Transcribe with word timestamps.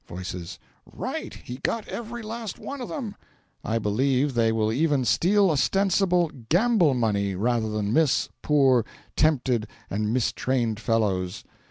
(Voices. 0.07 0.57
"Right 0.91 1.31
he 1.31 1.57
got 1.57 1.87
every 1.87 2.23
last 2.23 2.57
one 2.57 2.81
of 2.81 2.89
them.") 2.89 3.13
I 3.63 3.77
believe 3.77 4.33
they 4.33 4.51
will 4.51 4.73
even 4.73 5.05
steal 5.05 5.51
ostensible 5.51 6.31
GAMBLE 6.49 6.95
money, 6.95 7.35
rather 7.35 7.69
than 7.69 7.93
miss, 7.93 8.27
poor, 8.41 8.83
tempted, 9.15 9.67
and 9.91 10.11
mistrained 10.11 10.79
fellows. 10.79 11.43